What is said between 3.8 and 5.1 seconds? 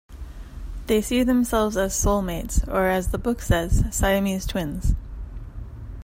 "Siamese twins".